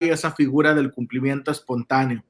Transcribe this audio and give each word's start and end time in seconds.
esa 0.00 0.32
figura 0.32 0.74
del 0.74 0.90
cumplimiento 0.90 1.50
espontáneo. 1.50 2.24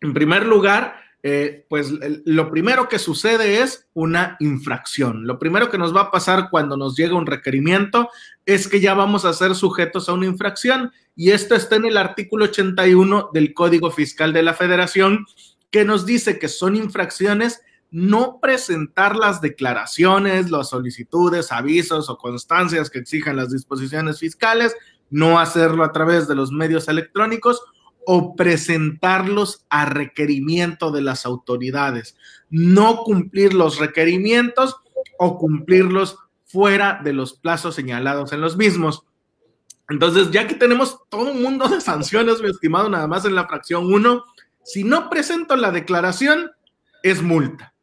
En 0.00 0.14
primer 0.14 0.46
lugar, 0.46 0.96
eh, 1.22 1.66
pues 1.68 1.92
lo 2.24 2.50
primero 2.50 2.88
que 2.88 3.00
sucede 3.00 3.60
es 3.60 3.88
una 3.94 4.36
infracción. 4.38 5.26
Lo 5.26 5.38
primero 5.38 5.70
que 5.70 5.78
nos 5.78 5.94
va 5.94 6.02
a 6.02 6.10
pasar 6.10 6.48
cuando 6.50 6.76
nos 6.76 6.96
llega 6.96 7.16
un 7.16 7.26
requerimiento 7.26 8.08
es 8.44 8.68
que 8.68 8.80
ya 8.80 8.94
vamos 8.94 9.24
a 9.24 9.32
ser 9.32 9.56
sujetos 9.56 10.08
a 10.08 10.12
una 10.12 10.26
infracción 10.26 10.92
y 11.16 11.30
esto 11.30 11.56
está 11.56 11.76
en 11.76 11.86
el 11.86 11.96
artículo 11.96 12.44
81 12.44 13.30
del 13.32 13.54
Código 13.54 13.90
Fiscal 13.90 14.32
de 14.32 14.44
la 14.44 14.54
Federación 14.54 15.26
que 15.72 15.84
nos 15.84 16.06
dice 16.06 16.38
que 16.38 16.48
son 16.48 16.76
infracciones 16.76 17.62
no 17.90 18.40
presentar 18.40 19.16
las 19.16 19.40
declaraciones, 19.40 20.50
las 20.50 20.70
solicitudes, 20.70 21.50
avisos 21.50 22.10
o 22.10 22.18
constancias 22.18 22.90
que 22.90 22.98
exijan 22.98 23.36
las 23.36 23.50
disposiciones 23.50 24.18
fiscales, 24.18 24.74
no 25.10 25.38
hacerlo 25.38 25.84
a 25.84 25.92
través 25.92 26.28
de 26.28 26.34
los 26.34 26.52
medios 26.52 26.88
electrónicos 26.88 27.62
o 28.06 28.36
presentarlos 28.36 29.66
a 29.68 29.84
requerimiento 29.84 30.92
de 30.92 31.02
las 31.02 31.26
autoridades, 31.26 32.16
no 32.50 32.98
cumplir 32.98 33.52
los 33.52 33.78
requerimientos 33.78 34.76
o 35.18 35.38
cumplirlos 35.38 36.16
fuera 36.44 37.00
de 37.02 37.12
los 37.12 37.34
plazos 37.34 37.74
señalados 37.74 38.32
en 38.32 38.40
los 38.40 38.56
mismos. 38.56 39.04
Entonces, 39.88 40.30
ya 40.30 40.46
que 40.46 40.54
tenemos 40.54 41.00
todo 41.08 41.32
un 41.32 41.42
mundo 41.42 41.68
de 41.68 41.80
sanciones, 41.80 42.40
mi 42.40 42.50
estimado, 42.50 42.88
nada 42.88 43.08
más 43.08 43.24
en 43.24 43.34
la 43.34 43.46
fracción 43.46 43.92
1, 43.92 44.24
si 44.62 44.84
no 44.84 45.10
presento 45.10 45.56
la 45.56 45.72
declaración, 45.72 46.52
es 47.02 47.22
multa. 47.22 47.74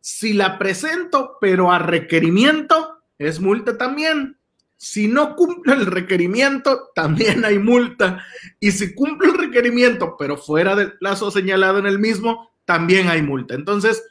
Si 0.00 0.32
la 0.32 0.58
presento, 0.58 1.36
pero 1.40 1.70
a 1.70 1.78
requerimiento, 1.78 3.02
es 3.18 3.40
multa 3.40 3.78
también. 3.78 4.39
Si 4.82 5.08
no 5.08 5.36
cumple 5.36 5.74
el 5.74 5.84
requerimiento, 5.84 6.88
también 6.94 7.44
hay 7.44 7.58
multa. 7.58 8.24
Y 8.58 8.72
si 8.72 8.94
cumple 8.94 9.28
el 9.28 9.36
requerimiento, 9.36 10.16
pero 10.18 10.38
fuera 10.38 10.74
del 10.74 10.94
plazo 10.94 11.30
señalado 11.30 11.78
en 11.78 11.86
el 11.86 11.98
mismo, 11.98 12.50
también 12.64 13.10
hay 13.10 13.20
multa. 13.20 13.54
Entonces, 13.54 14.02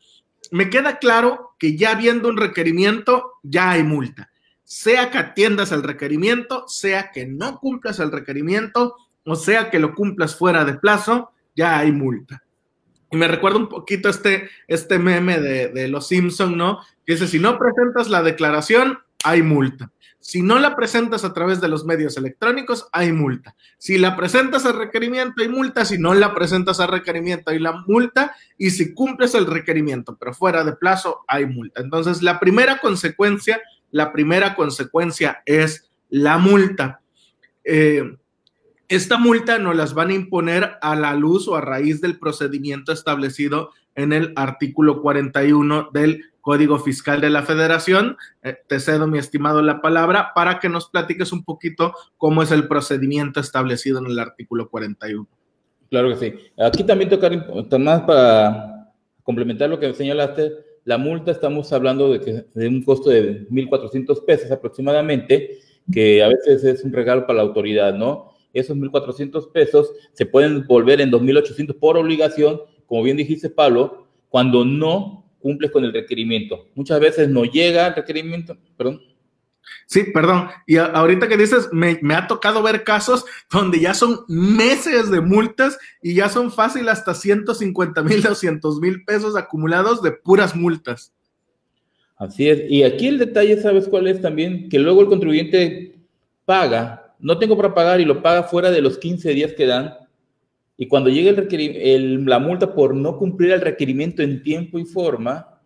me 0.51 0.69
queda 0.69 0.99
claro 0.99 1.55
que 1.57 1.75
ya 1.75 1.95
viendo 1.95 2.29
un 2.29 2.37
requerimiento, 2.37 3.39
ya 3.41 3.71
hay 3.71 3.81
multa. 3.81 4.29
Sea 4.63 5.09
que 5.09 5.17
atiendas 5.17 5.71
el 5.71 5.81
requerimiento, 5.81 6.67
sea 6.67 7.11
que 7.11 7.25
no 7.25 7.57
cumplas 7.57 7.97
el 7.99 8.11
requerimiento, 8.11 8.95
o 9.25 9.35
sea 9.35 9.71
que 9.71 9.79
lo 9.79 9.95
cumplas 9.95 10.35
fuera 10.35 10.65
de 10.65 10.75
plazo, 10.75 11.31
ya 11.55 11.79
hay 11.79 11.91
multa. 11.91 12.43
Y 13.09 13.17
me 13.17 13.27
recuerda 13.27 13.57
un 13.57 13.69
poquito 13.69 14.07
este, 14.07 14.51
este 14.67 14.99
meme 14.99 15.39
de, 15.39 15.69
de 15.69 15.87
los 15.87 16.07
Simpson, 16.07 16.55
¿no? 16.55 16.81
Que 17.07 17.13
dice, 17.13 17.27
si 17.27 17.39
no 17.39 17.57
presentas 17.57 18.07
la 18.07 18.21
declaración, 18.21 18.99
hay 19.23 19.41
multa. 19.41 19.91
Si 20.19 20.41
no 20.41 20.59
la 20.59 20.75
presentas 20.75 21.23
a 21.23 21.33
través 21.33 21.61
de 21.61 21.69
los 21.69 21.85
medios 21.85 22.17
electrónicos, 22.17 22.87
hay 22.91 23.11
multa. 23.13 23.55
Si 23.77 23.97
la 23.97 24.17
presentas 24.17 24.65
a 24.65 24.73
requerimiento, 24.73 25.41
hay 25.41 25.47
multa. 25.47 25.85
Si 25.85 25.97
no 25.97 26.13
la 26.13 26.35
presentas 26.35 26.79
a 26.79 26.87
requerimiento, 26.87 27.51
hay 27.51 27.59
la 27.59 27.83
multa. 27.87 28.35
Y 28.57 28.71
si 28.71 28.93
cumples 28.93 29.33
el 29.33 29.45
requerimiento, 29.45 30.17
pero 30.17 30.33
fuera 30.33 30.63
de 30.63 30.73
plazo, 30.73 31.23
hay 31.27 31.45
multa. 31.45 31.81
Entonces, 31.81 32.21
la 32.21 32.39
primera 32.39 32.79
consecuencia, 32.79 33.61
la 33.91 34.11
primera 34.11 34.55
consecuencia 34.55 35.41
es 35.45 35.89
la 36.09 36.37
multa. 36.37 37.01
Eh, 37.63 38.17
esta 38.89 39.17
multa 39.17 39.59
no 39.59 39.73
las 39.73 39.93
van 39.93 40.09
a 40.09 40.15
imponer 40.15 40.77
a 40.81 40.95
la 40.95 41.13
luz 41.13 41.47
o 41.47 41.55
a 41.55 41.61
raíz 41.61 42.01
del 42.01 42.17
procedimiento 42.17 42.91
establecido 42.91 43.71
en 43.95 44.13
el 44.13 44.33
artículo 44.35 45.01
41 45.01 45.91
del 45.93 46.28
Código 46.41 46.79
Fiscal 46.79 47.21
de 47.21 47.29
la 47.29 47.43
Federación. 47.43 48.17
Eh, 48.43 48.55
te 48.67 48.79
cedo, 48.79 49.07
mi 49.07 49.17
estimado, 49.17 49.61
la 49.61 49.81
palabra 49.81 50.31
para 50.33 50.59
que 50.59 50.69
nos 50.69 50.89
platiques 50.89 51.31
un 51.31 51.43
poquito 51.43 51.93
cómo 52.17 52.43
es 52.43 52.51
el 52.51 52.67
procedimiento 52.67 53.39
establecido 53.39 53.99
en 53.99 54.07
el 54.07 54.19
artículo 54.19 54.69
41. 54.69 55.27
Claro 55.89 56.09
que 56.09 56.15
sí. 56.15 56.33
Aquí 56.57 56.83
también 56.83 57.09
tocar, 57.09 57.31
más 57.79 58.01
para 58.01 58.93
complementar 59.23 59.69
lo 59.69 59.79
que 59.79 59.93
señalaste, 59.93 60.51
la 60.85 60.97
multa 60.97 61.31
estamos 61.31 61.71
hablando 61.73 62.11
de, 62.11 62.19
que, 62.19 62.45
de 62.53 62.67
un 62.67 62.83
costo 62.83 63.09
de 63.09 63.47
1.400 63.49 64.25
pesos 64.25 64.51
aproximadamente, 64.51 65.59
que 65.91 66.23
a 66.23 66.27
veces 66.27 66.63
es 66.63 66.83
un 66.83 66.93
regalo 66.93 67.25
para 67.25 67.37
la 67.37 67.43
autoridad, 67.43 67.93
¿no? 67.93 68.31
Esos 68.53 68.77
1.400 68.77 69.51
pesos 69.51 69.91
se 70.13 70.25
pueden 70.25 70.65
volver 70.65 71.01
en 71.01 71.11
2.800 71.11 71.77
por 71.77 71.97
obligación, 71.97 72.61
como 72.87 73.03
bien 73.03 73.17
dijiste, 73.17 73.49
Pablo, 73.49 74.07
cuando 74.29 74.65
no 74.65 75.28
cumples 75.39 75.71
con 75.71 75.83
el 75.83 75.93
requerimiento. 75.93 76.67
Muchas 76.75 76.99
veces 76.99 77.29
no 77.29 77.45
llega 77.45 77.87
el 77.87 77.95
requerimiento, 77.95 78.57
perdón. 78.77 79.01
Sí, 79.85 80.03
perdón. 80.13 80.49
Y 80.67 80.77
ahorita 80.77 81.27
que 81.27 81.37
dices, 81.37 81.69
me, 81.71 81.99
ha 82.13 82.27
tocado 82.27 82.61
ver 82.61 82.83
casos 82.83 83.25
donde 83.51 83.79
ya 83.79 83.93
son 83.93 84.19
meses 84.27 85.09
de 85.09 85.21
multas 85.21 85.77
y 86.01 86.15
ya 86.15 86.29
son 86.29 86.51
fácil 86.51 86.89
hasta 86.89 87.13
150 87.13 88.03
mil, 88.03 88.21
200 88.21 88.79
mil 88.79 89.03
pesos 89.03 89.35
acumulados 89.35 90.01
de 90.01 90.11
puras 90.11 90.55
multas. 90.55 91.13
Así 92.17 92.49
es. 92.49 92.69
Y 92.69 92.83
aquí 92.83 93.07
el 93.07 93.17
detalle, 93.17 93.61
¿sabes 93.61 93.87
cuál 93.87 94.07
es 94.07 94.21
también? 94.21 94.69
Que 94.69 94.77
luego 94.79 95.01
el 95.01 95.07
contribuyente 95.07 95.95
paga, 96.45 97.15
no 97.19 97.37
tengo 97.37 97.55
para 97.55 97.73
pagar 97.73 98.01
y 98.01 98.05
lo 98.05 98.21
paga 98.21 98.43
fuera 98.43 98.71
de 98.71 98.81
los 98.81 98.97
15 98.97 99.33
días 99.33 99.53
que 99.53 99.65
dan 99.65 99.93
y 100.81 100.87
cuando 100.87 101.09
llegue 101.09 101.31
el 101.93 102.25
la 102.25 102.39
multa 102.39 102.73
por 102.73 102.95
no 102.95 103.17
cumplir 103.17 103.51
el 103.51 103.59
requerimiento 103.59 104.23
en 104.23 104.41
tiempo 104.41 104.79
y 104.79 104.85
forma, 104.85 105.59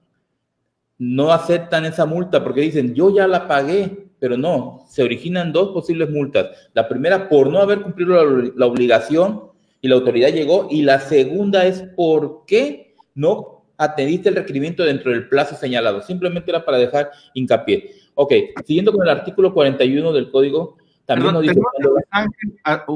no 0.97 1.31
aceptan 1.31 1.85
esa 1.85 2.07
multa 2.07 2.43
porque 2.43 2.61
dicen, 2.61 2.95
yo 2.95 3.15
ya 3.15 3.27
la 3.27 3.47
pagué, 3.47 4.07
pero 4.17 4.37
no, 4.37 4.83
se 4.89 5.03
originan 5.03 5.53
dos 5.53 5.71
posibles 5.71 6.09
multas. 6.09 6.49
La 6.73 6.89
primera 6.89 7.29
por 7.29 7.51
no 7.51 7.59
haber 7.59 7.81
cumplido 7.81 8.25
la, 8.25 8.51
la 8.55 8.65
obligación 8.65 9.51
y 9.81 9.87
la 9.87 9.95
autoridad 9.95 10.33
llegó, 10.33 10.67
y 10.71 10.81
la 10.81 10.99
segunda 10.99 11.63
es 11.67 11.83
por 11.95 12.45
qué 12.47 12.95
no 13.13 13.65
atendiste 13.77 14.29
el 14.29 14.35
requerimiento 14.35 14.83
dentro 14.83 15.11
del 15.11 15.29
plazo 15.29 15.55
señalado. 15.55 16.01
Simplemente 16.01 16.49
era 16.49 16.65
para 16.65 16.79
dejar 16.79 17.11
hincapié. 17.35 17.91
Ok, 18.15 18.33
siguiendo 18.65 18.91
con 18.91 19.03
el 19.03 19.09
artículo 19.09 19.53
41 19.53 20.11
del 20.11 20.31
código, 20.31 20.77
también 21.05 21.33
nos 21.33 21.43
dice... 21.43 21.59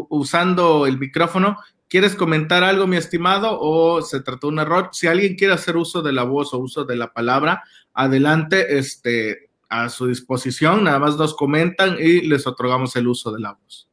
usando 0.10 0.88
el 0.88 0.98
micrófono, 0.98 1.58
¿Quieres 1.90 2.16
comentar 2.16 2.64
algo, 2.64 2.88
mi 2.88 2.98
estimado, 2.98 3.58
o 3.60 4.02
se 4.02 4.22
trató 4.22 4.48
de 4.48 4.54
un 4.54 4.60
error? 4.60 4.90
Si 4.92 5.08
alguien 5.08 5.36
quiere 5.36 5.54
hacer 5.54 5.78
uso 5.78 6.02
de 6.02 6.12
la 6.12 6.24
voz 6.24 6.54
o 6.54 6.58
uso 6.58 6.84
de 6.84 6.98
la 6.98 7.14
palabra, 7.14 7.64
adelante, 7.94 8.78
este, 8.78 9.48
a 9.70 9.90
su 9.90 10.08
disposición. 10.08 10.84
Nada 10.84 11.00
más 11.00 11.18
nos 11.18 11.34
comentan 11.36 11.98
y 12.00 12.22
les 12.22 12.48
otorgamos 12.48 12.96
el 12.96 13.08
uso 13.08 13.32
de 13.32 13.40
la 13.40 13.54
voz. 13.54 13.90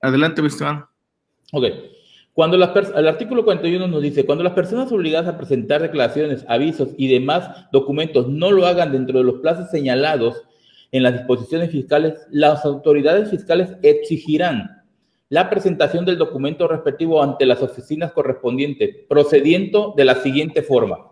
Adelante, 0.00 0.42
mi 0.42 0.48
estimado. 0.48 0.88
Ok. 1.52 1.64
Cuando 2.32 2.56
el 2.56 3.08
artículo 3.08 3.44
41 3.44 3.88
nos 3.88 4.00
dice, 4.00 4.24
cuando 4.24 4.44
las 4.44 4.52
personas 4.52 4.92
obligadas 4.92 5.26
a 5.26 5.36
presentar 5.36 5.82
declaraciones, 5.82 6.44
avisos 6.48 6.90
y 6.96 7.08
demás 7.08 7.68
documentos 7.72 8.28
no 8.28 8.52
lo 8.52 8.64
hagan 8.64 8.92
dentro 8.92 9.18
de 9.18 9.24
los 9.24 9.40
plazos 9.40 9.70
señalados 9.70 10.40
en 10.92 11.02
las 11.02 11.14
disposiciones 11.14 11.72
fiscales, 11.72 12.14
las 12.30 12.64
autoridades 12.64 13.30
fiscales 13.30 13.70
exigirán 13.82 14.77
la 15.30 15.50
presentación 15.50 16.04
del 16.04 16.16
documento 16.16 16.66
respectivo 16.66 17.22
ante 17.22 17.44
las 17.44 17.62
oficinas 17.62 18.12
correspondientes, 18.12 18.96
procediendo 19.08 19.94
de 19.96 20.04
la 20.04 20.14
siguiente 20.16 20.62
forma. 20.62 21.10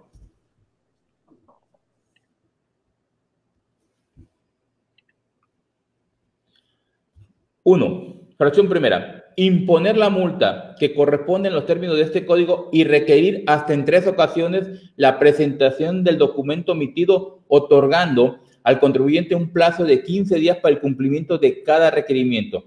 Uno, 7.63 8.21
fracción 8.39 8.69
primera, 8.69 9.25
imponer 9.37 9.97
la 9.97 10.09
multa 10.09 10.77
que 10.79 10.95
corresponde 10.95 11.49
en 11.49 11.55
los 11.55 11.67
términos 11.67 11.97
de 11.97 12.03
este 12.03 12.25
código 12.25 12.71
y 12.73 12.85
requerir 12.85 13.43
hasta 13.47 13.75
en 13.75 13.85
tres 13.85 14.07
ocasiones 14.07 14.93
la 14.97 15.19
presentación 15.19 16.05
del 16.05 16.17
documento 16.17 16.73
emitido, 16.73 17.41
otorgando 17.49 18.39
al 18.63 18.81
contribuyente 18.81 19.35
un 19.35 19.53
plazo 19.53 19.85
de 19.85 20.03
15 20.03 20.37
días 20.37 20.59
para 20.59 20.75
el 20.75 20.81
cumplimiento 20.81 21.39
de 21.39 21.63
cada 21.63 21.91
requerimiento. 21.91 22.65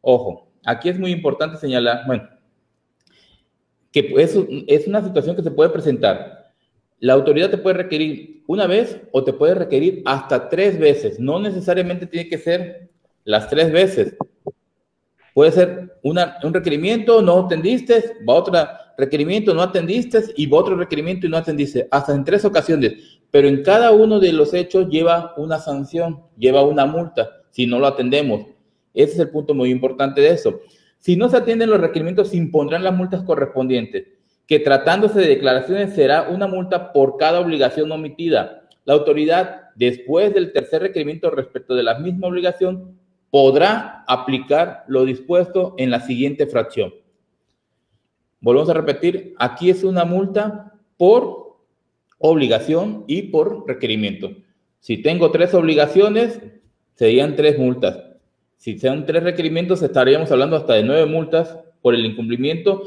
Ojo, 0.00 0.45
Aquí 0.66 0.88
es 0.88 0.98
muy 0.98 1.12
importante 1.12 1.56
señalar, 1.58 2.02
bueno, 2.06 2.28
que 3.92 4.12
es, 4.18 4.86
una 4.86 5.02
situación 5.02 5.36
que 5.36 5.42
se 5.42 5.50
puede 5.52 5.70
presentar. 5.70 6.52
La 6.98 7.12
autoridad 7.12 7.50
te 7.50 7.56
puede 7.56 7.76
requerir 7.76 8.42
una 8.48 8.66
vez 8.66 9.00
o 9.12 9.22
te 9.22 9.32
puede 9.32 9.54
requerir 9.54 10.02
hasta 10.04 10.48
tres 10.48 10.78
veces. 10.78 11.20
No 11.20 11.38
necesariamente 11.38 12.06
tiene 12.06 12.28
que 12.28 12.36
ser 12.36 12.90
las 13.24 13.48
tres 13.48 13.70
veces. 13.70 14.16
Puede 15.32 15.52
ser 15.52 15.98
un 16.02 16.52
requerimiento, 16.52 17.22
no 17.22 17.44
atendiste, 17.44 18.16
va 18.28 18.34
otro 18.34 18.54
requerimiento, 18.98 19.54
no 19.54 19.62
atendiste, 19.62 20.24
y 20.36 20.46
va 20.46 20.58
otro 20.58 20.76
requerimiento 20.76 21.26
y 21.26 21.30
no 21.30 21.36
atendiste, 21.36 21.86
hasta 21.90 22.12
en 22.14 22.24
tres 22.24 22.44
ocasiones. 22.44 23.20
Pero 23.30 23.46
en 23.46 23.62
cada 23.62 23.92
uno 23.92 24.18
de 24.18 24.32
los 24.32 24.52
hechos 24.52 24.88
lleva 24.88 25.34
una 25.36 25.58
sanción, 25.58 26.22
lleva 26.36 26.64
una 26.64 26.86
multa, 26.86 27.30
si 27.50 27.66
no 27.66 27.78
lo 27.78 27.86
atendemos. 27.86 28.55
Ese 28.96 29.12
es 29.12 29.18
el 29.20 29.30
punto 29.30 29.54
muy 29.54 29.70
importante 29.70 30.20
de 30.20 30.30
eso. 30.30 30.60
Si 30.98 31.16
no 31.16 31.28
se 31.28 31.36
atienden 31.36 31.70
los 31.70 31.80
requerimientos, 31.80 32.30
se 32.30 32.36
impondrán 32.38 32.82
las 32.82 32.94
multas 32.94 33.22
correspondientes, 33.22 34.06
que 34.46 34.58
tratándose 34.58 35.20
de 35.20 35.28
declaraciones 35.28 35.94
será 35.94 36.28
una 36.30 36.48
multa 36.48 36.92
por 36.92 37.18
cada 37.18 37.40
obligación 37.40 37.92
omitida. 37.92 38.68
La 38.84 38.94
autoridad, 38.94 39.70
después 39.76 40.32
del 40.32 40.52
tercer 40.52 40.82
requerimiento 40.82 41.30
respecto 41.30 41.74
de 41.74 41.82
la 41.82 41.98
misma 41.98 42.28
obligación, 42.28 42.98
podrá 43.30 44.04
aplicar 44.08 44.84
lo 44.88 45.04
dispuesto 45.04 45.74
en 45.76 45.90
la 45.90 46.00
siguiente 46.00 46.46
fracción. 46.46 46.94
Volvemos 48.40 48.70
a 48.70 48.74
repetir, 48.74 49.34
aquí 49.38 49.68
es 49.68 49.84
una 49.84 50.04
multa 50.04 50.72
por 50.96 51.58
obligación 52.18 53.04
y 53.06 53.22
por 53.24 53.68
requerimiento. 53.68 54.30
Si 54.80 54.98
tengo 54.98 55.30
tres 55.30 55.52
obligaciones, 55.52 56.40
serían 56.94 57.36
tres 57.36 57.58
multas. 57.58 58.05
Si 58.56 58.78
sean 58.78 59.06
tres 59.06 59.22
requerimientos, 59.22 59.82
estaríamos 59.82 60.30
hablando 60.32 60.56
hasta 60.56 60.74
de 60.74 60.82
nueve 60.82 61.06
multas 61.06 61.56
por 61.82 61.94
el 61.94 62.04
incumplimiento 62.04 62.82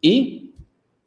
y 0.00 0.54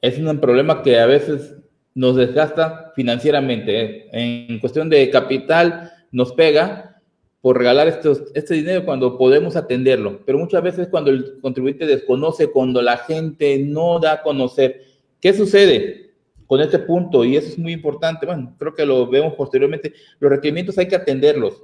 es 0.01 0.17
un 0.19 0.39
problema 0.39 0.83
que 0.83 0.99
a 0.99 1.05
veces 1.05 1.55
nos 1.95 2.15
desgasta 2.15 2.91
financieramente. 2.95 3.81
¿eh? 3.81 4.09
En 4.11 4.59
cuestión 4.59 4.89
de 4.89 5.09
capital 5.09 5.91
nos 6.11 6.33
pega 6.33 7.01
por 7.41 7.57
regalar 7.57 7.87
estos, 7.87 8.23
este 8.35 8.53
dinero 8.53 8.85
cuando 8.85 9.17
podemos 9.17 9.55
atenderlo, 9.55 10.21
pero 10.25 10.37
muchas 10.37 10.63
veces 10.63 10.87
cuando 10.87 11.11
el 11.11 11.39
contribuyente 11.41 11.85
desconoce, 11.85 12.47
cuando 12.47 12.81
la 12.81 12.97
gente 12.97 13.59
no 13.59 13.99
da 13.99 14.13
a 14.13 14.21
conocer, 14.21 14.81
¿qué 15.19 15.33
sucede? 15.33 16.03
con 16.53 16.61
este 16.61 16.77
punto, 16.77 17.25
y 17.25 17.35
eso 17.35 17.47
es 17.47 17.57
muy 17.57 17.73
importante, 17.73 18.27
bueno, 18.27 18.55
creo 18.59 18.75
que 18.75 18.85
lo 18.85 19.07
vemos 19.07 19.33
posteriormente, 19.33 19.93
los 20.19 20.29
requerimientos 20.29 20.77
hay 20.77 20.87
que 20.87 20.95
atenderlos, 20.95 21.63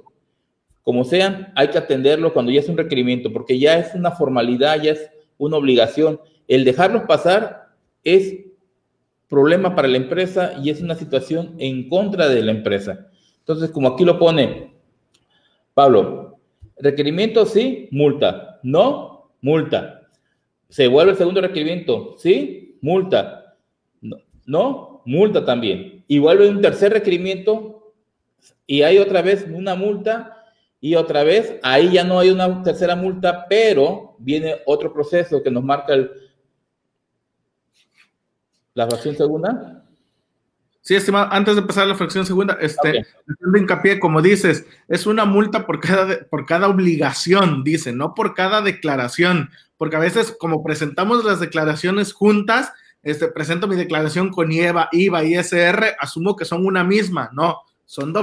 como 0.82 1.04
sean, 1.04 1.52
hay 1.56 1.68
que 1.68 1.78
atenderlos 1.78 2.32
cuando 2.32 2.52
ya 2.52 2.60
es 2.60 2.68
un 2.68 2.76
requerimiento, 2.76 3.32
porque 3.32 3.58
ya 3.58 3.78
es 3.78 3.94
una 3.94 4.12
formalidad, 4.12 4.82
ya 4.82 4.92
es 4.92 5.10
una 5.38 5.56
obligación. 5.56 6.20
El 6.48 6.64
dejarlos 6.64 7.02
pasar 7.02 7.68
es 8.02 8.46
problema 9.28 9.74
para 9.76 9.88
la 9.88 9.96
empresa 9.96 10.54
y 10.62 10.70
es 10.70 10.80
una 10.80 10.94
situación 10.96 11.54
en 11.58 11.88
contra 11.88 12.28
de 12.28 12.42
la 12.42 12.50
empresa. 12.50 13.08
Entonces, 13.38 13.70
como 13.70 13.88
aquí 13.88 14.04
lo 14.04 14.18
pone 14.18 14.74
Pablo, 15.74 16.38
requerimiento 16.78 17.46
sí, 17.46 17.88
multa, 17.90 18.58
no, 18.62 19.30
multa. 19.40 20.08
Se 20.68 20.88
vuelve 20.88 21.12
el 21.12 21.18
segundo 21.18 21.40
requerimiento, 21.40 22.16
sí, 22.18 22.76
multa, 22.80 23.56
no, 24.46 25.02
multa 25.04 25.44
también. 25.44 26.04
Y 26.08 26.18
vuelve 26.18 26.48
un 26.48 26.60
tercer 26.60 26.92
requerimiento 26.92 27.94
y 28.66 28.82
hay 28.82 28.98
otra 28.98 29.22
vez 29.22 29.46
una 29.52 29.74
multa 29.74 30.39
y 30.80 30.94
otra 30.94 31.24
vez 31.24 31.56
ahí 31.62 31.92
ya 31.92 32.04
no 32.04 32.18
hay 32.18 32.30
una 32.30 32.62
tercera 32.62 32.96
multa, 32.96 33.46
pero 33.48 34.16
viene 34.18 34.56
otro 34.66 34.92
proceso 34.92 35.42
que 35.42 35.50
nos 35.50 35.62
marca 35.62 35.94
el, 35.94 36.10
la 38.74 38.86
fracción 38.86 39.16
segunda. 39.16 39.84
Sí, 40.80 40.94
estimado, 40.94 41.28
antes 41.30 41.56
de 41.56 41.60
empezar 41.60 41.86
la 41.86 41.94
fracción 41.94 42.24
segunda, 42.24 42.56
este, 42.60 42.88
okay. 42.88 43.04
hincapié, 43.54 44.00
como 44.00 44.22
dices, 44.22 44.64
es 44.88 45.06
una 45.06 45.26
multa 45.26 45.66
por 45.66 45.78
cada, 45.78 46.24
por 46.30 46.46
cada 46.46 46.68
obligación, 46.68 47.62
dice, 47.62 47.92
no 47.92 48.14
por 48.14 48.34
cada 48.34 48.62
declaración, 48.62 49.50
porque 49.76 49.96
a 49.96 50.00
veces 50.00 50.34
como 50.38 50.64
presentamos 50.64 51.22
las 51.24 51.38
declaraciones 51.38 52.14
juntas, 52.14 52.72
este, 53.02 53.28
presento 53.28 53.68
mi 53.68 53.76
declaración 53.76 54.30
con 54.30 54.50
IVA, 54.50 54.88
IVA 54.92 55.24
y 55.24 55.34
SR, 55.34 55.96
asumo 56.00 56.34
que 56.34 56.46
son 56.46 56.64
una 56.64 56.82
misma, 56.82 57.30
no, 57.34 57.58
son 57.84 58.14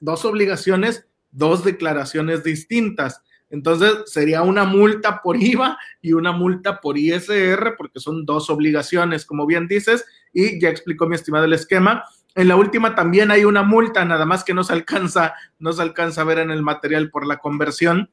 dos 0.00 0.24
obligaciones, 0.26 1.06
dos 1.32 1.64
declaraciones 1.64 2.44
distintas. 2.44 3.22
Entonces 3.50 4.04
sería 4.06 4.42
una 4.42 4.64
multa 4.64 5.20
por 5.20 5.36
IVA 5.36 5.78
y 6.00 6.12
una 6.12 6.32
multa 6.32 6.80
por 6.80 6.96
ISR 6.96 7.74
porque 7.76 8.00
son 8.00 8.24
dos 8.24 8.48
obligaciones, 8.48 9.26
como 9.26 9.46
bien 9.46 9.66
dices, 9.66 10.04
y 10.32 10.60
ya 10.60 10.70
explicó 10.70 11.06
mi 11.06 11.16
estimado 11.16 11.44
el 11.44 11.52
esquema. 11.52 12.04
En 12.34 12.48
la 12.48 12.56
última 12.56 12.94
también 12.94 13.30
hay 13.30 13.44
una 13.44 13.62
multa, 13.62 14.04
nada 14.04 14.24
más 14.24 14.42
que 14.44 14.54
no 14.54 14.64
se 14.64 14.72
alcanza, 14.72 15.34
no 15.58 15.72
se 15.72 15.82
alcanza 15.82 16.22
a 16.22 16.24
ver 16.24 16.38
en 16.38 16.50
el 16.50 16.62
material 16.62 17.10
por 17.10 17.26
la 17.26 17.38
conversión, 17.38 18.10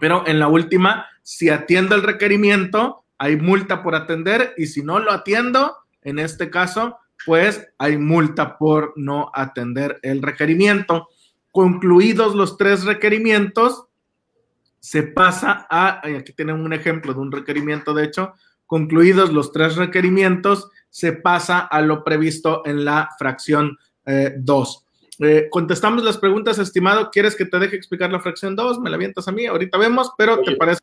pero 0.00 0.26
en 0.26 0.38
la 0.38 0.48
última, 0.48 1.06
si 1.22 1.50
atiendo 1.50 1.94
el 1.94 2.02
requerimiento, 2.02 3.04
hay 3.18 3.36
multa 3.36 3.82
por 3.82 3.94
atender 3.94 4.54
y 4.56 4.66
si 4.66 4.82
no 4.82 4.98
lo 4.98 5.12
atiendo, 5.12 5.76
en 6.02 6.18
este 6.18 6.48
caso, 6.50 6.98
pues 7.24 7.68
hay 7.78 7.98
multa 7.98 8.56
por 8.56 8.92
no 8.96 9.30
atender 9.34 9.98
el 10.02 10.22
requerimiento. 10.22 11.08
Concluidos 11.56 12.34
los 12.34 12.58
tres 12.58 12.84
requerimientos, 12.84 13.86
se 14.78 15.04
pasa 15.04 15.66
a, 15.70 16.06
aquí 16.06 16.34
tienen 16.34 16.56
un 16.56 16.74
ejemplo 16.74 17.14
de 17.14 17.20
un 17.20 17.32
requerimiento, 17.32 17.94
de 17.94 18.04
hecho, 18.04 18.34
concluidos 18.66 19.32
los 19.32 19.52
tres 19.52 19.76
requerimientos, 19.76 20.68
se 20.90 21.14
pasa 21.14 21.60
a 21.60 21.80
lo 21.80 22.04
previsto 22.04 22.60
en 22.66 22.84
la 22.84 23.08
fracción 23.18 23.78
2. 24.04 24.86
Eh, 25.18 25.26
eh, 25.26 25.48
contestamos 25.50 26.04
las 26.04 26.18
preguntas, 26.18 26.58
estimado. 26.58 27.10
¿Quieres 27.10 27.34
que 27.34 27.46
te 27.46 27.58
deje 27.58 27.74
explicar 27.74 28.12
la 28.12 28.20
fracción 28.20 28.54
2? 28.54 28.80
Me 28.80 28.90
la 28.90 28.96
avientas 28.96 29.26
a 29.26 29.32
mí, 29.32 29.46
ahorita 29.46 29.78
vemos, 29.78 30.12
pero 30.18 30.42
¿te 30.42 30.56
parece? 30.56 30.82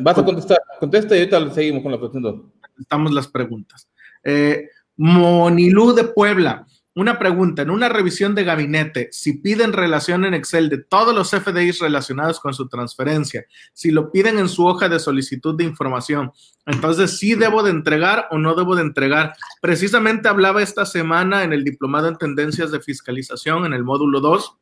Vas 0.00 0.16
a 0.16 0.24
contestar, 0.24 0.58
contesta 0.78 1.16
y 1.16 1.18
ahorita 1.18 1.50
seguimos 1.50 1.82
con 1.82 1.90
la 1.90 1.98
fracción 1.98 2.22
2. 2.22 2.40
Estamos 2.78 3.10
las 3.10 3.26
preguntas. 3.26 3.88
Eh, 4.22 4.68
Monilú 4.96 5.92
de 5.92 6.04
Puebla. 6.04 6.68
Una 6.94 7.18
pregunta, 7.18 7.62
en 7.62 7.70
una 7.70 7.88
revisión 7.88 8.34
de 8.34 8.44
gabinete, 8.44 9.08
si 9.12 9.38
piden 9.38 9.72
relación 9.72 10.26
en 10.26 10.34
Excel 10.34 10.68
de 10.68 10.76
todos 10.76 11.14
los 11.14 11.30
FDIs 11.30 11.78
relacionados 11.78 12.38
con 12.38 12.52
su 12.52 12.68
transferencia, 12.68 13.46
si 13.72 13.90
lo 13.90 14.12
piden 14.12 14.38
en 14.38 14.50
su 14.50 14.66
hoja 14.66 14.90
de 14.90 14.98
solicitud 14.98 15.56
de 15.56 15.64
información, 15.64 16.32
entonces 16.66 17.18
sí 17.18 17.34
debo 17.34 17.62
de 17.62 17.70
entregar 17.70 18.28
o 18.30 18.36
no 18.36 18.54
debo 18.54 18.76
de 18.76 18.82
entregar. 18.82 19.34
Precisamente 19.62 20.28
hablaba 20.28 20.62
esta 20.62 20.84
semana 20.84 21.44
en 21.44 21.54
el 21.54 21.64
diplomado 21.64 22.08
en 22.08 22.18
tendencias 22.18 22.70
de 22.70 22.80
fiscalización 22.80 23.64
en 23.64 23.72
el 23.72 23.84
módulo 23.84 24.20
2. 24.20 24.58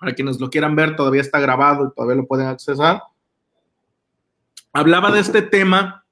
Para 0.00 0.14
quienes 0.14 0.40
lo 0.40 0.48
quieran 0.48 0.74
ver, 0.74 0.96
todavía 0.96 1.20
está 1.20 1.38
grabado 1.38 1.88
y 1.88 1.94
todavía 1.94 2.16
lo 2.16 2.26
pueden 2.26 2.46
accesar. 2.46 3.02
Hablaba 4.72 5.10
de 5.10 5.20
este 5.20 5.42
tema. 5.42 6.06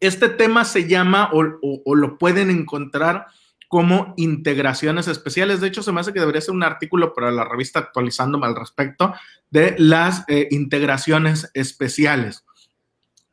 Este 0.00 0.30
tema 0.30 0.64
se 0.64 0.88
llama 0.88 1.30
o, 1.32 1.44
o 1.84 1.94
lo 1.94 2.16
pueden 2.16 2.48
encontrar 2.48 3.26
como 3.72 4.12
integraciones 4.18 5.08
especiales. 5.08 5.62
De 5.62 5.68
hecho, 5.68 5.82
se 5.82 5.92
me 5.92 6.00
hace 6.00 6.12
que 6.12 6.20
debería 6.20 6.42
ser 6.42 6.54
un 6.54 6.62
artículo 6.62 7.14
para 7.14 7.30
la 7.30 7.46
revista 7.46 7.78
actualizándome 7.78 8.44
al 8.46 8.54
respecto 8.54 9.14
de 9.50 9.74
las 9.78 10.26
eh, 10.28 10.48
integraciones 10.50 11.50
especiales. 11.54 12.44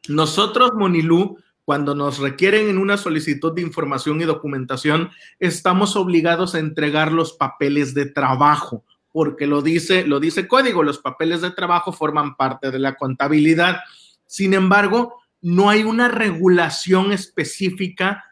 Nosotros, 0.08 0.72
Monilú, 0.76 1.38
cuando 1.66 1.94
nos 1.94 2.20
requieren 2.20 2.70
en 2.70 2.78
una 2.78 2.96
solicitud 2.96 3.54
de 3.54 3.64
información 3.64 4.22
y 4.22 4.24
documentación, 4.24 5.10
estamos 5.40 5.98
obligados 5.98 6.56
a 6.56 6.60
entregar 6.60 7.12
los 7.12 7.34
papeles 7.34 7.94
de 7.94 8.06
trabajo, 8.06 8.86
porque 9.12 9.46
lo 9.46 9.62
dice, 9.62 10.08
lo 10.08 10.22
dice 10.22 10.48
código, 10.48 10.84
los 10.84 11.00
papeles 11.00 11.42
de 11.42 11.52
trabajo 11.52 11.92
forman 11.92 12.38
parte 12.38 12.72
de 12.72 12.80
la 12.80 12.96
contabilidad. 12.96 13.80
Sin 14.26 14.54
embargo, 14.54 15.20
no 15.42 15.70
hay 15.70 15.84
una 15.84 16.08
regulación 16.08 17.12
específica 17.12 18.24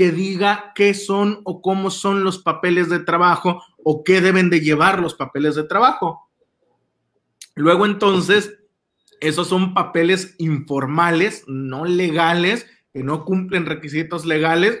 que 0.00 0.12
diga 0.12 0.72
qué 0.74 0.94
son 0.94 1.42
o 1.44 1.60
cómo 1.60 1.90
son 1.90 2.24
los 2.24 2.38
papeles 2.38 2.88
de 2.88 3.00
trabajo 3.00 3.62
o 3.84 4.02
qué 4.02 4.22
deben 4.22 4.48
de 4.48 4.60
llevar 4.60 4.98
los 4.98 5.12
papeles 5.12 5.56
de 5.56 5.64
trabajo. 5.64 6.26
Luego 7.54 7.84
entonces, 7.84 8.60
esos 9.20 9.48
son 9.48 9.74
papeles 9.74 10.36
informales, 10.38 11.44
no 11.48 11.84
legales, 11.84 12.66
que 12.94 13.02
no 13.02 13.26
cumplen 13.26 13.66
requisitos 13.66 14.24
legales 14.24 14.80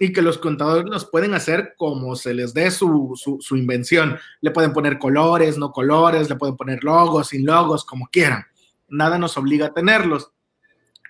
y 0.00 0.12
que 0.12 0.20
los 0.20 0.36
contadores 0.36 0.90
los 0.90 1.08
pueden 1.08 1.34
hacer 1.34 1.74
como 1.78 2.16
se 2.16 2.34
les 2.34 2.52
dé 2.52 2.72
su, 2.72 3.12
su, 3.38 3.56
invención. 3.56 4.18
Le 4.40 4.50
pueden 4.50 4.72
poner 4.72 4.98
colores, 4.98 5.58
no 5.58 5.70
colores, 5.70 6.28
le 6.28 6.34
pueden 6.34 6.56
poner 6.56 6.82
logos, 6.82 7.28
sin 7.28 7.46
logos, 7.46 7.84
como 7.84 8.08
quieran. 8.08 8.46
Nada 8.88 9.16
nos 9.16 9.36
obliga 9.36 9.66
a 9.66 9.74
tenerlos. 9.74 10.32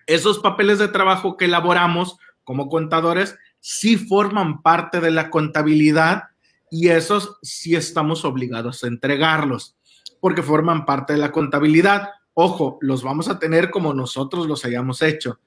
Esos 0.06 0.40
papeles 0.40 0.78
de 0.78 0.88
trabajo 0.88 1.38
que 1.38 1.46
elaboramos 1.46 2.18
como 2.44 2.68
contadores 2.68 3.36
sí 3.68 3.96
forman 3.96 4.62
parte 4.62 5.00
de 5.00 5.10
la 5.10 5.28
contabilidad 5.28 6.28
y 6.70 6.90
esos 6.90 7.36
sí 7.42 7.74
estamos 7.74 8.24
obligados 8.24 8.84
a 8.84 8.86
entregarlos 8.86 9.74
porque 10.20 10.40
forman 10.40 10.86
parte 10.86 11.14
de 11.14 11.18
la 11.18 11.32
contabilidad. 11.32 12.10
Ojo, 12.32 12.78
los 12.80 13.02
vamos 13.02 13.28
a 13.28 13.40
tener 13.40 13.72
como 13.72 13.92
nosotros 13.92 14.46
los 14.46 14.64
hayamos 14.64 15.02
hecho. 15.02 15.40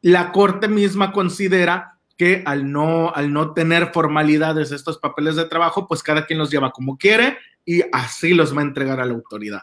La 0.00 0.30
corte 0.30 0.68
misma 0.68 1.10
considera 1.10 1.98
que 2.16 2.44
al 2.46 2.70
no, 2.70 3.12
al 3.12 3.32
no 3.32 3.52
tener 3.52 3.90
formalidades 3.92 4.70
estos 4.70 4.98
papeles 4.98 5.34
de 5.34 5.46
trabajo, 5.46 5.88
pues 5.88 6.04
cada 6.04 6.26
quien 6.26 6.38
los 6.38 6.52
lleva 6.52 6.70
como 6.70 6.98
quiere 6.98 7.36
y 7.64 7.82
así 7.90 8.32
los 8.32 8.56
va 8.56 8.60
a 8.60 8.66
entregar 8.66 9.00
a 9.00 9.06
la 9.06 9.14
autoridad. 9.14 9.62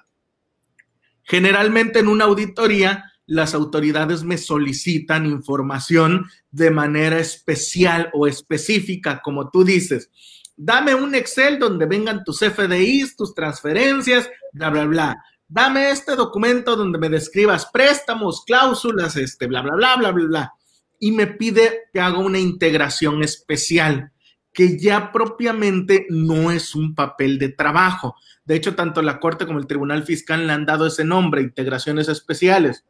Generalmente 1.23 1.99
en 1.99 2.09
una 2.09 2.25
auditoría 2.25 3.06
las 3.27 3.53
autoridades 3.53 4.23
me 4.23 4.37
solicitan 4.37 5.25
información 5.25 6.25
de 6.49 6.71
manera 6.71 7.19
especial 7.19 8.09
o 8.13 8.25
específica, 8.25 9.21
como 9.21 9.51
tú 9.51 9.65
dices. 9.65 10.09
Dame 10.55 10.95
un 10.95 11.13
Excel 11.13 11.59
donde 11.59 11.85
vengan 11.85 12.23
tus 12.23 12.39
FDIs, 12.39 13.15
tus 13.15 13.35
transferencias, 13.35 14.29
bla, 14.53 14.69
bla, 14.69 14.85
bla. 14.85 15.23
Dame 15.47 15.91
este 15.91 16.15
documento 16.15 16.75
donde 16.75 16.97
me 16.97 17.09
describas 17.09 17.67
préstamos, 17.71 18.43
cláusulas, 18.45 19.17
este, 19.17 19.45
bla, 19.45 19.61
bla, 19.61 19.75
bla, 19.75 19.95
bla, 19.97 20.11
bla, 20.11 20.25
bla. 20.25 20.53
Y 20.99 21.11
me 21.11 21.27
pide 21.27 21.81
que 21.93 21.99
haga 21.99 22.17
una 22.17 22.39
integración 22.39 23.23
especial. 23.23 24.11
que 24.53 24.79
ya 24.79 25.11
propiamente 25.11 26.07
no 26.09 26.49
es 26.49 26.73
un 26.73 26.95
papel 26.95 27.37
de 27.37 27.49
trabajo. 27.49 28.15
De 28.43 28.55
hecho, 28.55 28.73
tanto 28.73 29.03
la 29.03 29.19
Corte 29.19 29.45
como 29.45 29.59
el 29.59 29.67
Tribunal 29.67 30.03
Fiscal 30.03 30.47
le 30.47 30.53
han 30.53 30.65
dado 30.65 30.87
ese 30.87 31.03
nombre, 31.03 31.43
integraciones 31.43 32.09
especiales, 32.09 32.83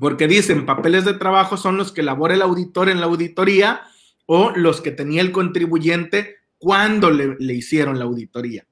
porque 0.00 0.28
dicen 0.28 0.66
papeles 0.66 1.04
de 1.04 1.14
trabajo 1.14 1.56
son 1.56 1.76
los 1.76 1.92
que 1.92 2.00
elabora 2.00 2.34
el 2.34 2.42
auditor 2.42 2.88
en 2.88 3.00
la 3.00 3.06
auditoría 3.06 3.82
o 4.26 4.50
los 4.50 4.80
que 4.80 4.90
tenía 4.90 5.22
el 5.22 5.32
contribuyente 5.32 6.36
cuando 6.58 7.10
le, 7.10 7.36
le 7.38 7.54
hicieron 7.54 7.98
la 7.98 8.04
auditoría. 8.04 8.66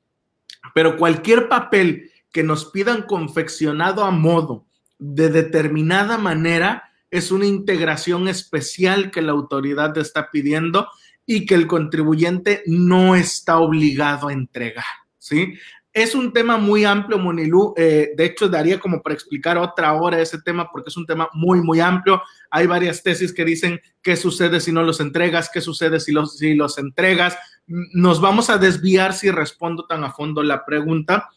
Pero 0.75 0.97
cualquier 0.97 1.49
papel 1.49 2.11
que 2.33 2.43
nos 2.43 2.67
pidan 2.67 3.03
confeccionado 3.03 4.05
a 4.05 4.11
modo 4.11 4.67
de 4.99 5.29
determinada 5.29 6.19
manera 6.19 6.91
es 7.11 7.31
una 7.31 7.47
integración 7.47 8.27
especial 8.27 9.11
que 9.11 9.23
la 9.23 9.33
autoridad 9.33 9.97
está 9.99 10.31
pidiendo 10.31 10.89
y 11.27 11.47
que 11.47 11.55
el 11.55 11.67
contribuyente 11.67 12.63
no 12.67 13.15
está 13.15 13.59
obligado 13.59 14.29
a 14.29 14.33
entregar, 14.33 14.85
¿sí? 15.19 15.55
Es 15.95 16.17
un 16.17 16.33
tema 16.33 16.59
muy 16.59 16.85
amplio, 16.85 17.21
Monilú. 17.21 17.73
Eh, 17.77 18.15
de 18.17 18.25
hecho, 18.25 18.49
daría 18.49 18.81
como 18.81 19.01
para 19.01 19.15
explicar 19.15 19.57
otra 19.57 19.93
hora 19.93 20.21
ese 20.21 20.43
tema 20.43 20.69
porque 20.73 20.89
es 20.89 20.97
un 20.97 21.07
tema 21.07 21.29
muy, 21.33 21.61
muy 21.61 21.79
amplio. 21.79 22.21
Hay 22.51 22.67
varias 22.67 23.05
tesis 23.05 23.33
que 23.33 23.45
dicen 23.45 23.81
qué 24.03 24.17
sucede 24.17 24.61
si 24.61 24.73
no 24.73 24.83
los 24.83 24.99
entregas, 24.99 25.49
qué 25.55 25.61
sucede 25.61 26.01
si 26.01 26.11
los, 26.11 26.37
si 26.37 26.55
los 26.55 26.79
entregas. 26.79 27.39
Nos 27.69 28.21
vamos 28.21 28.51
a 28.51 28.59
desviar 28.59 29.13
si 29.13 29.31
respondo 29.31 29.87
tan 29.87 30.03
a 30.03 30.11
fondo 30.11 30.43
la 30.43 30.65
pregunta, 30.65 31.29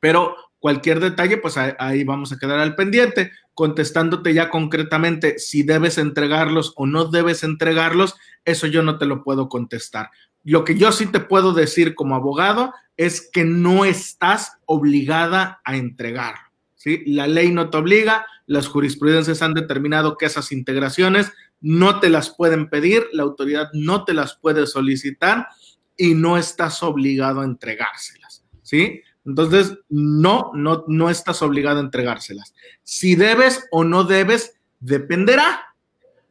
pero 0.00 0.34
cualquier 0.58 0.98
detalle, 0.98 1.36
pues 1.36 1.58
ahí 1.58 2.02
vamos 2.02 2.32
a 2.32 2.38
quedar 2.38 2.58
al 2.58 2.74
pendiente, 2.76 3.30
contestándote 3.52 4.32
ya 4.32 4.48
concretamente 4.48 5.38
si 5.38 5.62
debes 5.62 5.98
entregarlos 5.98 6.72
o 6.76 6.86
no 6.86 7.04
debes 7.04 7.44
entregarlos, 7.44 8.16
eso 8.44 8.66
yo 8.66 8.82
no 8.82 8.96
te 8.96 9.06
lo 9.06 9.22
puedo 9.22 9.48
contestar. 9.48 10.10
Lo 10.46 10.62
que 10.62 10.76
yo 10.76 10.92
sí 10.92 11.06
te 11.06 11.18
puedo 11.18 11.52
decir 11.52 11.96
como 11.96 12.14
abogado 12.14 12.72
es 12.96 13.28
que 13.32 13.44
no 13.44 13.84
estás 13.84 14.58
obligada 14.64 15.60
a 15.64 15.76
entregar. 15.76 16.36
¿sí? 16.76 17.02
La 17.04 17.26
ley 17.26 17.50
no 17.50 17.68
te 17.68 17.78
obliga, 17.78 18.24
las 18.46 18.68
jurisprudencias 18.68 19.42
han 19.42 19.54
determinado 19.54 20.16
que 20.16 20.26
esas 20.26 20.52
integraciones 20.52 21.32
no 21.60 21.98
te 21.98 22.10
las 22.10 22.30
pueden 22.30 22.70
pedir, 22.70 23.08
la 23.12 23.24
autoridad 23.24 23.70
no 23.72 24.04
te 24.04 24.14
las 24.14 24.36
puede 24.36 24.68
solicitar 24.68 25.48
y 25.96 26.14
no 26.14 26.38
estás 26.38 26.80
obligado 26.84 27.40
a 27.40 27.44
entregárselas. 27.44 28.44
¿sí? 28.62 29.02
Entonces, 29.24 29.76
no, 29.88 30.52
no, 30.54 30.84
no 30.86 31.10
estás 31.10 31.42
obligado 31.42 31.80
a 31.80 31.82
entregárselas. 31.82 32.54
Si 32.84 33.16
debes 33.16 33.66
o 33.72 33.82
no 33.82 34.04
debes, 34.04 34.54
dependerá, 34.78 35.74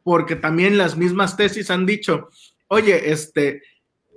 porque 0.02 0.36
también 0.36 0.78
las 0.78 0.96
mismas 0.96 1.36
tesis 1.36 1.70
han 1.70 1.84
dicho, 1.84 2.30
oye, 2.68 3.12
este, 3.12 3.62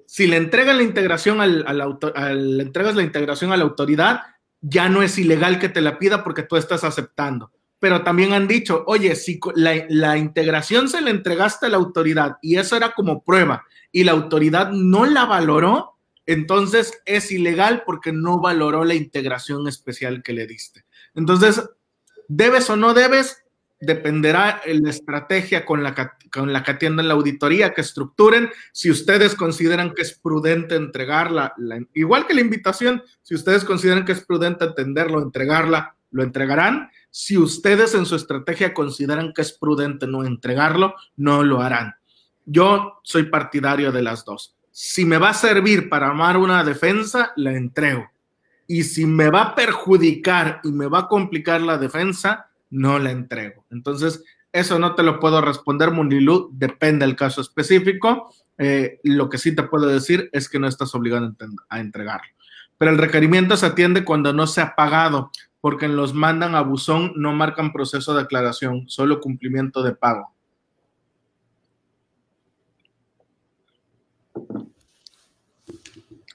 si 0.09 0.25
le 0.25 0.37
entregan 0.37 0.77
la 0.77 0.83
integración 0.83 1.39
al, 1.39 1.63
al, 1.67 2.59
entregas 2.59 2.95
la 2.95 3.03
integración 3.03 3.51
a 3.51 3.57
la 3.57 3.63
autoridad, 3.63 4.21
ya 4.59 4.89
no 4.89 5.03
es 5.03 5.19
ilegal 5.19 5.59
que 5.59 5.69
te 5.69 5.81
la 5.81 5.99
pida 5.99 6.23
porque 6.23 6.41
tú 6.41 6.55
estás 6.55 6.83
aceptando. 6.83 7.51
Pero 7.77 8.01
también 8.01 8.33
han 8.33 8.47
dicho, 8.47 8.83
oye, 8.87 9.15
si 9.15 9.39
la, 9.53 9.85
la 9.87 10.17
integración 10.17 10.89
se 10.89 11.01
la 11.01 11.11
entregaste 11.11 11.67
a 11.67 11.69
la 11.69 11.77
autoridad 11.77 12.37
y 12.41 12.57
eso 12.57 12.75
era 12.75 12.93
como 12.93 13.23
prueba 13.23 13.63
y 13.91 14.03
la 14.03 14.13
autoridad 14.13 14.71
no 14.71 15.05
la 15.05 15.25
valoró, 15.25 15.99
entonces 16.25 16.99
es 17.05 17.31
ilegal 17.31 17.83
porque 17.85 18.11
no 18.11 18.41
valoró 18.41 18.85
la 18.85 18.95
integración 18.95 19.67
especial 19.67 20.23
que 20.23 20.33
le 20.33 20.47
diste. 20.47 20.85
Entonces, 21.13 21.69
debes 22.27 22.67
o 22.71 22.75
no 22.75 22.95
debes, 22.95 23.43
dependerá 23.79 24.61
la 24.65 24.89
estrategia 24.89 25.65
con 25.65 25.83
la, 25.83 26.17
con 26.31 26.51
la 26.51 26.63
que 26.63 26.71
atiendan 26.71 27.07
la 27.07 27.13
auditoría, 27.13 27.73
que 27.73 27.81
estructuren. 27.81 28.49
Si 28.71 28.91
ustedes 28.91 29.35
consideran 29.35 29.93
que 29.93 30.01
es 30.01 30.17
prudente 30.17 30.75
entregarla, 30.75 31.53
igual 31.93 32.27
que 32.27 32.33
la 32.33 32.41
invitación, 32.41 33.03
si 33.21 33.35
ustedes 33.35 33.63
consideran 33.63 34.05
que 34.05 34.11
es 34.11 34.25
prudente 34.25 34.65
atenderlo, 34.65 35.21
entregarla, 35.21 35.95
lo 36.11 36.23
entregarán. 36.23 36.89
Si 37.09 37.37
ustedes 37.37 37.95
en 37.95 38.05
su 38.05 38.15
estrategia 38.15 38.73
consideran 38.73 39.33
que 39.33 39.41
es 39.41 39.53
prudente 39.53 40.07
no 40.07 40.25
entregarlo, 40.25 40.95
no 41.15 41.43
lo 41.43 41.61
harán. 41.61 41.95
Yo 42.45 42.99
soy 43.03 43.23
partidario 43.23 43.91
de 43.91 44.01
las 44.01 44.25
dos 44.25 44.55
si 44.81 45.03
me 45.03 45.17
va 45.17 45.31
a 45.31 45.33
servir 45.33 45.89
para 45.89 46.07
armar 46.07 46.37
una 46.37 46.63
defensa, 46.63 47.33
la 47.35 47.51
entrego. 47.51 48.09
Y 48.65 48.83
si 48.83 49.05
me 49.05 49.29
va 49.29 49.41
a 49.41 49.55
perjudicar 49.55 50.61
y 50.63 50.71
me 50.71 50.87
va 50.87 50.99
a 50.99 51.07
complicar 51.09 51.59
la 51.59 51.77
defensa, 51.77 52.48
no 52.69 52.99
la 52.99 53.11
entrego. 53.11 53.65
Entonces, 53.71 54.23
eso 54.51 54.79
no 54.79 54.95
te 54.95 55.03
lo 55.03 55.19
puedo 55.19 55.41
responder, 55.41 55.91
Munilú, 55.91 56.49
depende 56.53 57.05
del 57.05 57.15
caso 57.15 57.41
específico. 57.41 58.33
Eh, 58.57 58.99
lo 59.03 59.29
que 59.29 59.37
sí 59.37 59.55
te 59.55 59.63
puedo 59.63 59.87
decir 59.87 60.29
es 60.33 60.49
que 60.49 60.59
no 60.59 60.67
estás 60.67 60.93
obligado 60.95 61.35
a 61.69 61.79
entregarlo. 61.79 62.31
Pero 62.77 62.91
el 62.91 62.97
requerimiento 62.97 63.57
se 63.57 63.65
atiende 63.65 64.03
cuando 64.03 64.33
no 64.33 64.47
se 64.47 64.61
ha 64.61 64.75
pagado, 64.75 65.31
porque 65.61 65.87
los 65.87 66.13
mandan 66.13 66.55
a 66.55 66.61
buzón 66.61 67.13
no 67.15 67.33
marcan 67.33 67.73
proceso 67.73 68.13
de 68.13 68.21
aclaración, 68.21 68.87
solo 68.87 69.19
cumplimiento 69.19 69.83
de 69.83 69.93
pago. 69.93 70.33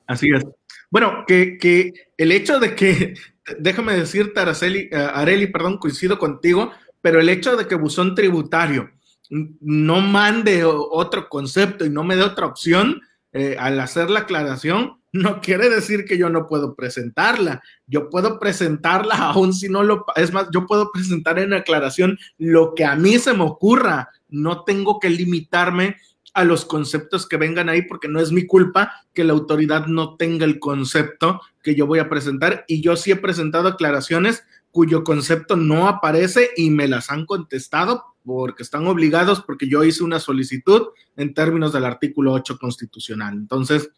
Así 0.07 0.31
es. 0.31 0.45
Bueno, 0.91 1.25
que, 1.27 1.93
el 2.17 2.33
hecho 2.33 2.61
de 2.61 2.75
que, 2.75 3.15
déjame 3.59 3.95
decirte, 3.95 4.41
Araceli, 4.41 4.89
eh, 4.91 4.97
Areli, 4.97 5.47
perdón, 5.47 5.79
coincido 5.79 6.19
contigo, 6.19 6.73
pero 7.01 7.21
el 7.21 7.29
hecho 7.29 7.57
de 7.57 7.67
que 7.67 7.75
Buzón 7.75 8.15
Tributario 8.15 8.91
no 9.31 10.01
mande 10.01 10.65
otro 10.65 11.29
concepto 11.29 11.85
y 11.85 11.91
no 11.91 12.05
me 12.05 12.17
dé 12.17 12.23
otra 12.23 12.47
opción 12.47 13.01
eh, 13.33 13.57
al 13.59 13.81
hacer 13.81 14.11
la 14.11 14.21
aclaración, 14.21 15.01
no 15.13 15.41
quiere 15.41 15.69
decir 15.71 16.05
que 16.05 16.19
yo 16.19 16.29
no 16.29 16.49
puedo 16.49 16.75
presentarla. 16.75 17.63
Yo 17.87 18.11
puedo 18.11 18.41
presentarla 18.41 19.15
aún 19.17 19.53
si 19.53 19.69
no 19.69 19.83
lo... 19.83 20.05
Es 20.17 20.33
más, 20.33 20.49
yo 20.53 20.67
puedo 20.67 20.91
presentar 20.93 21.39
en 21.39 21.53
aclaración 21.53 22.19
lo 22.37 22.75
que 22.75 22.85
a 22.85 22.97
mí 22.97 23.19
se 23.19 23.33
me 23.33 23.45
ocurra. 23.45 24.09
No 24.29 24.65
tengo 24.65 24.99
que 24.99 25.11
limitarme 25.11 25.97
a 26.35 26.45
los 26.45 26.65
conceptos 26.65 27.27
que 27.27 27.37
vengan 27.37 27.69
ahí, 27.69 27.83
porque 27.83 28.09
no 28.09 28.21
es 28.21 28.33
mi 28.33 28.45
culpa 28.45 28.93
que 29.15 29.25
la 29.25 29.33
autoridad 29.33 29.87
no 29.87 30.17
tenga 30.17 30.45
el 30.45 30.59
concepto 30.59 31.41
que 31.63 31.75
yo 31.75 31.87
voy 31.87 32.01
a 32.01 32.09
presentar. 32.09 32.65
Y 32.69 32.83
yo 32.83 32.97
sí 32.97 33.13
he 33.13 33.17
presentado 33.17 33.69
aclaraciones 33.69 34.45
cuyo 34.73 35.05
concepto 35.05 35.57
no 35.57 35.89
aparece 35.89 36.51
y 36.57 36.71
me 36.71 36.89
las 36.89 37.11
han 37.11 37.25
contestado 37.27 38.17
porque 38.25 38.65
están 38.65 38.87
obligados, 38.89 39.43
porque 39.43 39.69
yo 39.69 39.85
hice 39.85 40.03
una 40.03 40.19
solicitud 40.19 40.89
en 41.17 41.33
términos 41.35 41.73
del 41.73 41.85
artículo 41.85 42.33
8 42.33 42.59
constitucional. 42.59 43.35
Entonces, 43.35 43.91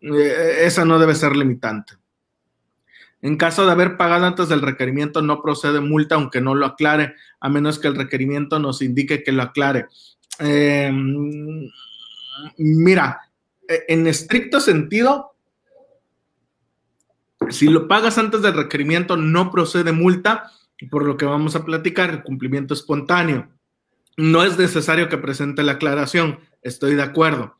eh, 0.00 0.58
esa 0.60 0.84
no 0.84 0.98
debe 1.00 1.14
ser 1.14 1.34
limitante. 1.34 1.94
En 3.22 3.36
caso 3.36 3.66
de 3.66 3.72
haber 3.72 3.96
pagado 3.96 4.26
antes 4.26 4.48
del 4.48 4.62
requerimiento, 4.62 5.22
no 5.22 5.42
procede 5.42 5.80
multa, 5.80 6.14
aunque 6.14 6.40
no 6.40 6.54
lo 6.54 6.66
aclare, 6.66 7.14
a 7.40 7.48
menos 7.48 7.78
que 7.78 7.88
el 7.88 7.96
requerimiento 7.96 8.60
nos 8.60 8.82
indique 8.82 9.24
que 9.24 9.32
lo 9.32 9.42
aclare. 9.42 9.86
Eh, 10.38 10.92
mira, 12.58 13.20
e, 13.68 13.84
en 13.88 14.06
estricto 14.06 14.60
sentido, 14.60 15.34
si 17.50 17.68
lo 17.68 17.88
pagas 17.88 18.18
antes 18.18 18.42
del 18.42 18.54
requerimiento, 18.54 19.16
no 19.16 19.50
procede 19.50 19.92
multa, 19.92 20.50
por 20.90 21.04
lo 21.04 21.16
que 21.16 21.24
vamos 21.24 21.56
a 21.56 21.64
platicar, 21.64 22.10
el 22.10 22.22
cumplimiento 22.22 22.74
espontáneo. 22.74 23.48
No 24.16 24.44
es 24.44 24.58
necesario 24.58 25.08
que 25.08 25.18
presente 25.18 25.62
la 25.62 25.72
aclaración, 25.72 26.40
estoy 26.62 26.94
de 26.94 27.02
acuerdo. 27.02 27.58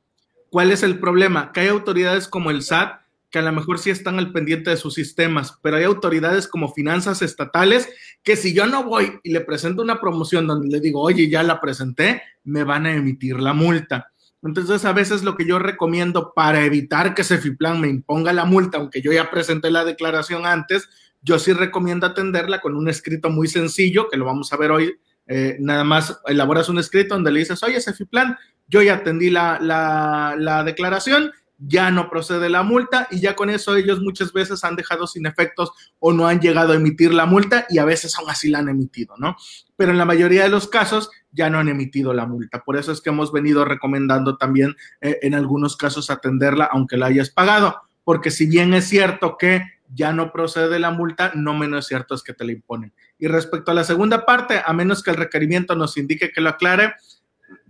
¿Cuál 0.51 0.71
es 0.71 0.83
el 0.83 0.99
problema? 0.99 1.53
Que 1.53 1.61
hay 1.61 1.69
autoridades 1.69 2.29
como 2.29 2.51
el 2.51 2.63
SAT 2.63 3.01
que 3.31 3.39
a 3.41 3.43
lo 3.43 3.53
mejor 3.53 3.79
sí 3.79 3.91
están 3.91 4.19
al 4.19 4.33
pendiente 4.33 4.71
de 4.71 4.77
sus 4.77 4.95
sistemas, 4.95 5.59
pero 5.63 5.77
hay 5.77 5.85
autoridades 5.85 6.47
como 6.49 6.73
finanzas 6.73 7.23
estatales 7.23 7.89
que 8.23 8.37
si 8.37 8.55
yo 8.55 8.67
no 8.67 8.85
voy 8.85 9.19
y 9.23 9.33
le 9.33 9.41
presento 9.41 9.83
una 9.83 10.01
promoción 10.01 10.47
donde 10.47 10.69
le 10.69 10.81
digo, 10.81 11.01
oye, 11.01 11.29
ya 11.29 11.43
la 11.43 11.61
presenté, 11.61 12.23
me 12.45 12.65
van 12.65 12.87
a 12.87 12.95
emitir 12.95 13.39
la 13.41 13.53
multa. 13.53 14.11
Entonces, 14.43 14.85
a 14.85 14.93
veces 14.93 15.25
lo 15.25 15.37
que 15.37 15.45
yo 15.45 15.59
recomiendo 15.59 16.33
para 16.35 16.65
evitar 16.65 17.15
que 17.15 17.25
Cefiplan 17.25 17.81
me 17.81 17.89
imponga 17.89 18.33
la 18.33 18.45
multa, 18.45 18.79
aunque 18.79 19.03
yo 19.03 19.13
ya 19.13 19.31
presenté 19.31 19.71
la 19.71 19.85
declaración 19.85 20.47
antes, 20.47 20.89
yo 21.23 21.39
sí 21.39 21.53
recomiendo 21.53 22.07
atenderla 22.07 22.61
con 22.61 22.77
un 22.77 22.89
escrito 22.89 23.31
muy 23.31 23.49
sencillo, 23.49 24.09
que 24.09 24.17
lo 24.17 24.25
vamos 24.25 24.53
a 24.53 24.57
ver 24.57 24.71
hoy. 24.71 24.95
Eh, 25.27 25.57
nada 25.59 25.83
más 25.83 26.21
elaboras 26.27 26.69
un 26.69 26.79
escrito 26.79 27.15
donde 27.15 27.33
le 27.33 27.41
dices, 27.41 27.61
oye, 27.65 27.81
Cefiplan, 27.81 28.37
yo 28.69 28.83
ya 28.83 28.95
atendí 28.95 29.31
la, 29.31 29.59
la, 29.61 30.37
la 30.39 30.63
declaración 30.63 31.33
ya 31.59 31.91
no 31.91 32.11
procede 32.11 32.49
la 32.49 32.63
multa 32.63 33.09
y 33.11 33.21
ya 33.21 33.35
con 33.35 33.51
eso 33.51 33.77
ellos 33.77 34.01
muchas 34.01 34.33
veces 34.33 34.63
han 34.65 34.77
dejado 34.77 35.07
sin 35.07 35.27
efectos 35.27 35.73
o 35.99 36.13
no 36.13 36.27
han 36.27 36.41
llegado 36.41 36.73
a 36.73 36.77
emitir 36.77 37.15
la 37.15 37.27
multa 37.27 37.67
y 37.71 37.79
a 37.79 37.85
veces 37.85 38.17
aún 38.19 38.31
así 38.31 38.51
la 38.51 38.59
han 38.59 38.69
emitido, 38.69 39.15
¿no? 39.19 39.37
Pero 39.77 39.93
en 39.93 39.99
la 39.99 40.05
mayoría 40.05 40.43
de 40.43 40.49
los 40.49 40.69
casos 40.69 41.11
ya 41.33 41.51
no 41.51 41.59
han 41.59 41.69
emitido 41.69 42.13
la 42.13 42.27
multa. 42.27 42.63
Por 42.63 42.77
eso 42.77 42.93
es 42.93 43.01
que 43.01 43.11
hemos 43.11 43.33
venido 43.33 43.65
recomendando 43.65 44.37
también 44.37 44.77
eh, 45.01 45.19
en 45.23 45.35
algunos 45.35 45.77
casos 45.77 46.11
atenderla 46.11 46.67
aunque 46.67 46.97
la 46.97 47.07
hayas 47.07 47.31
pagado, 47.31 47.83
porque 48.05 48.31
si 48.31 48.47
bien 48.47 48.75
es 48.75 48.89
cierto 48.89 49.37
que 49.39 49.63
ya 49.95 50.13
no 50.13 50.33
procede 50.33 50.79
la 50.79 50.91
multa, 50.91 51.33
no 51.35 51.55
menos 51.55 51.87
cierto 51.87 52.15
es 52.15 52.23
que 52.23 52.33
te 52.33 52.45
la 52.45 52.53
imponen. 52.53 52.93
Y 53.19 53.29
respecto 53.29 53.71
a 53.71 53.75
la 53.75 53.85
segunda 53.85 54.27
parte, 54.27 54.61
a 54.65 54.73
menos 54.73 55.03
que 55.03 55.11
el 55.11 55.17
requerimiento 55.17 55.75
nos 55.75 55.97
indique 55.97 56.33
que 56.33 56.41
lo 56.41 56.51
aclare, 56.51 56.95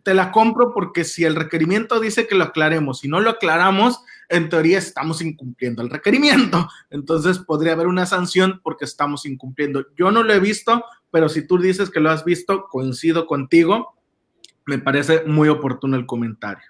te 0.07 0.15
la 0.15 0.31
compro 0.31 0.73
porque 0.73 1.03
si 1.03 1.25
el 1.25 1.35
requerimiento 1.35 1.99
dice 1.99 2.29
que 2.29 2.37
lo 2.37 2.45
aclaremos, 2.45 3.01
si 3.01 3.09
no 3.09 3.19
lo 3.19 3.31
aclaramos, 3.31 4.05
en 4.29 4.49
teoría 4.49 4.79
estamos 4.79 5.21
incumpliendo 5.21 5.83
el 5.83 5.91
requerimiento. 5.91 6.69
Entonces 6.91 7.41
podría 7.41 7.73
haber 7.73 7.89
una 7.89 8.07
sanción 8.07 8.61
porque 8.63 8.85
estamos 8.85 9.27
incumpliendo. 9.27 9.85
Yo 9.99 10.13
no 10.13 10.23
lo 10.23 10.33
he 10.33 10.39
visto, 10.39 10.85
pero 11.11 11.29
si 11.29 11.45
tú 11.45 11.59
dices 11.59 11.91
que 11.91 11.99
lo 11.99 12.11
has 12.11 12.25
visto, 12.25 12.69
coincido 12.71 13.27
contigo. 13.27 13.97
Me 14.65 14.79
parece 14.79 15.25
muy 15.25 15.49
oportuno 15.49 15.97
el 15.97 16.07
comentario. 16.07 16.69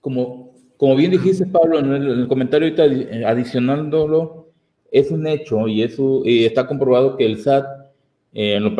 Como, 0.00 0.56
como 0.76 0.96
bien 0.96 1.12
dijiste, 1.12 1.46
Pablo, 1.46 1.78
en 1.78 1.92
el, 1.92 2.26
comentario 2.26 2.66
ahorita 2.66 2.84
eh, 2.86 3.24
adicionándolo, 3.24 4.48
es 4.90 5.12
un 5.12 5.24
hecho 5.28 5.68
y, 5.68 5.84
eso, 5.84 6.22
y 6.24 6.46
está 6.46 6.66
comprobado 6.66 7.16
que 7.16 7.26
el 7.26 7.40
SAT, 7.40 7.64
eh, 8.32 8.56
en 8.56 8.64
lo 8.64 8.74